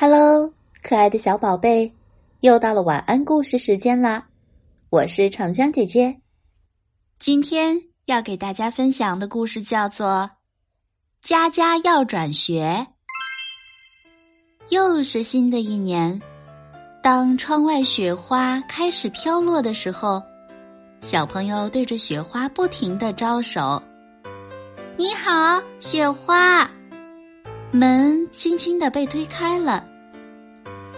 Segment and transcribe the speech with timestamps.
[0.00, 1.92] Hello，可爱的小宝贝，
[2.38, 4.28] 又到了晚安故事时间啦！
[4.90, 6.20] 我是长江姐姐，
[7.18, 10.06] 今天要给大家分享的故事叫做
[11.20, 12.86] 《佳佳要转学》。
[14.68, 16.22] 又是新的一年，
[17.02, 20.22] 当窗外雪花开始飘落的时候，
[21.00, 23.82] 小朋友对着雪花不停的招手
[24.96, 26.70] ：“你好，雪花。”
[27.70, 29.84] 门轻轻的被推开了，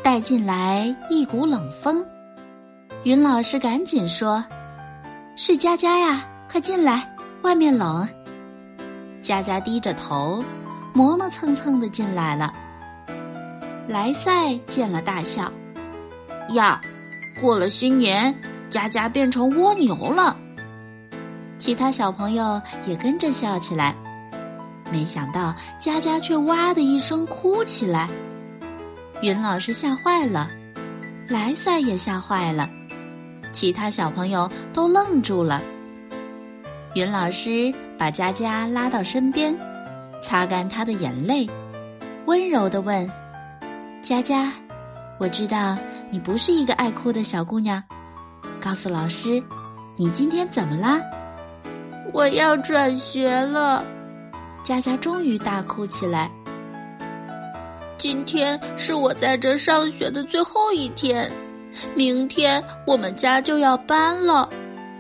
[0.05, 2.05] 带进来一股冷风。
[3.03, 4.45] 云老师赶紧说
[5.37, 7.13] ：“是佳佳呀，快进来，
[7.43, 8.09] 外面冷。”
[9.21, 10.45] 佳佳低着头，
[10.95, 12.55] 磨磨蹭蹭的进来了。
[13.89, 15.53] 莱赛见了大笑
[16.55, 16.81] ：“呀，
[17.41, 18.33] 过了新年，
[18.71, 20.37] 佳佳变成蜗牛了。”
[21.59, 23.93] 其他小朋友也跟着笑起来。
[24.91, 28.09] 没想到佳佳却哇的一声哭起来，
[29.23, 30.51] 云老师吓坏了，
[31.29, 32.69] 莱赛也吓坏了，
[33.53, 35.63] 其他小朋友都愣住了。
[36.95, 39.57] 云老师把佳佳拉到身边，
[40.21, 41.49] 擦干她的眼泪，
[42.27, 43.09] 温柔的问
[44.03, 44.53] ：“佳佳，
[45.19, 45.79] 我知道
[46.11, 47.81] 你不是一个爱哭的小姑娘，
[48.61, 49.41] 告诉老师，
[49.97, 51.01] 你今天怎么啦？”
[52.13, 53.85] 我要转学了。
[54.63, 56.31] 佳佳终于大哭起来。
[57.99, 61.31] 今天是我在这上学的最后一天，
[61.95, 64.49] 明天我们家就要搬了，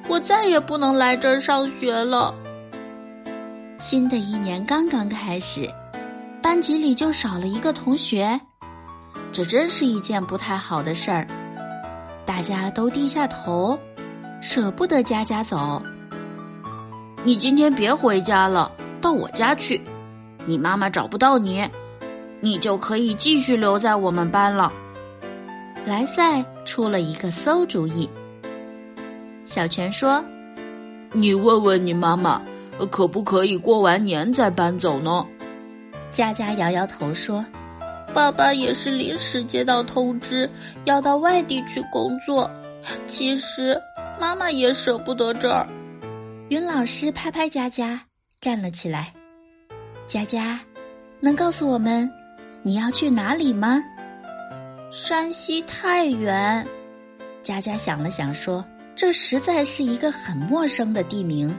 [0.08, 2.34] 我再也不能来这儿上学了。
[3.78, 5.66] 新的一年刚刚开始，
[6.42, 8.38] 班级里就少了一个同学，
[9.32, 11.26] 这真是一件不太好的事儿。
[12.26, 13.78] 大家都低下头，
[14.42, 15.82] 舍不得佳佳走。
[17.24, 18.70] 你今天别回家了。
[19.10, 19.80] 到我家去，
[20.44, 21.68] 你妈妈找不到你，
[22.38, 24.72] 你就可以继续留在我们班了。
[25.84, 28.08] 莱赛出了一个馊主意。
[29.44, 30.24] 小泉说
[31.10, 32.40] ：“你问问你妈妈，
[32.88, 35.26] 可不可以过完年再搬走呢？”
[36.12, 37.44] 佳佳摇摇头说
[38.14, 40.48] ：“爸爸也是临时接到通知，
[40.84, 42.48] 要到外地去工作。
[43.08, 43.76] 其实
[44.20, 45.66] 妈妈也舍不得这儿。”
[46.48, 48.02] 云老师拍拍佳佳。
[48.40, 49.12] 站了起来，
[50.06, 50.58] 佳佳，
[51.20, 52.10] 能告诉我们
[52.62, 53.78] 你要去哪里吗？
[54.90, 56.66] 山西太原。
[57.42, 58.64] 佳佳想了想说
[58.96, 61.54] ：“这实在是一个很陌生的地名。”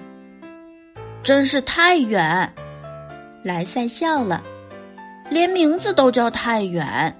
[1.21, 2.51] 真是太远。
[3.43, 4.43] 莱赛笑了，
[5.29, 7.15] 连名字都叫太远，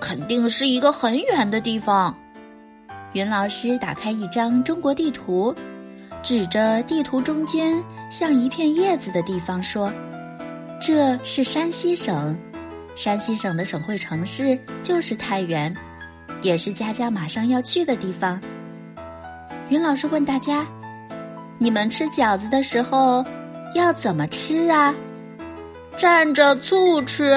[0.00, 2.16] 肯定是一个很远的地方。
[3.14, 5.52] 云老师打开一张中国地图。
[6.22, 9.90] 指着地图中间像一片叶子的地方说
[10.80, 12.38] ：“这是山西省，
[12.94, 15.74] 山西省的省会城市就是太原，
[16.42, 18.40] 也是佳佳马上要去的地方。”
[19.70, 20.66] 云老师问大家
[21.58, 23.24] ：“你们吃饺子的时候
[23.74, 24.94] 要怎么吃啊
[25.96, 27.30] ？”“蘸着醋吃。”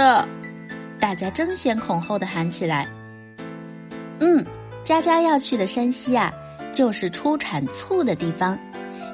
[0.99, 2.87] 大家争先恐后的喊起来。
[4.19, 4.45] “嗯，
[4.83, 6.33] 佳佳要去的山西啊，
[6.73, 8.59] 就是出产醋的地方。”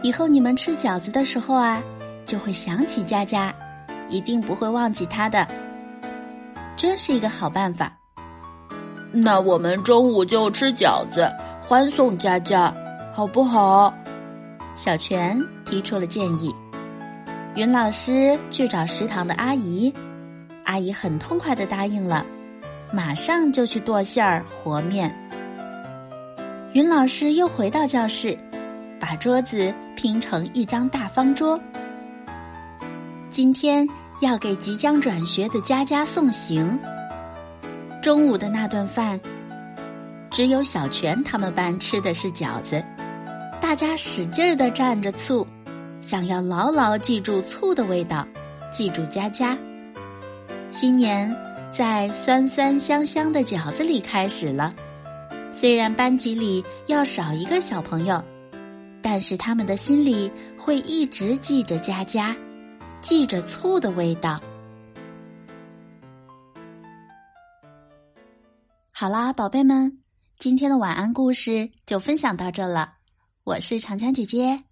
[0.02, 1.84] 以后你们吃饺子的时候啊，
[2.26, 3.54] 就会想起佳佳，
[4.10, 5.46] 一定不会忘记她的。
[6.78, 7.92] 真是一个好办法。
[9.12, 11.30] 那我们中午就吃饺子，
[11.62, 12.74] 欢送佳佳，
[13.12, 13.94] 好不好？
[14.76, 16.56] 小泉提出了建议。
[17.56, 19.94] 云老师去找食堂的阿姨，
[20.64, 22.26] 阿姨很痛快的答应了，
[22.94, 25.14] 马上就去剁馅儿和面。
[26.72, 28.38] 云老师又回到教室。
[29.00, 31.60] 把桌子拼成一张大方桌。
[33.28, 33.88] 今天
[34.22, 36.80] 要给即将转学的佳佳送行。
[38.02, 39.20] 中午的那顿饭，
[40.32, 42.84] 只有小泉他们班吃的是饺子，
[43.62, 45.46] 大家使劲儿的蘸着醋，
[46.02, 48.28] 想要牢牢记住醋的味道，
[48.72, 49.58] 记住佳佳。
[50.72, 51.36] 新年
[51.70, 54.74] 在酸酸香香的饺子里开始了。
[55.52, 58.24] 虽然班级里要少一个小朋友。
[59.02, 62.36] 但是他们的心里会一直记着佳佳，
[63.00, 64.40] 记着醋的味道。
[68.92, 70.00] 好啦，宝贝们，
[70.36, 72.96] 今天的晚安故事就分享到这了。
[73.46, 74.64] 我是长江姐姐，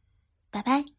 [0.52, 0.97] 拜拜。